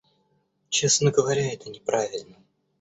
[0.69, 2.35] Честно говоря, это неправильно.